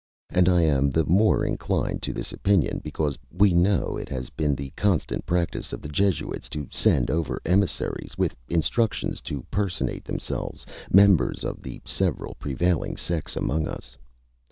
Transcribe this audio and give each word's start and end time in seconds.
And 0.31 0.49
I 0.49 0.63
am 0.63 0.89
the 0.89 1.05
more 1.05 1.45
inclined 1.45 2.01
to 2.01 2.11
this 2.11 2.31
opinion 2.33 2.81
because 2.83 3.19
we 3.29 3.53
know 3.53 3.97
it 3.97 4.09
has 4.09 4.31
been 4.31 4.55
the 4.55 4.71
constant 4.75 5.27
practice 5.27 5.73
of 5.73 5.81
the 5.83 5.89
Jesuits 5.93 6.49
to 6.49 6.67
send 6.71 7.11
over 7.11 7.39
emissaries, 7.45 8.17
with 8.17 8.35
instructions 8.49 9.21
to 9.21 9.45
personate 9.51 10.03
themselves 10.03 10.65
members 10.91 11.43
of 11.43 11.61
the 11.61 11.83
several 11.85 12.33
prevailing 12.39 12.97
sects 12.97 13.35
amongst 13.35 13.67
us. 13.67 13.97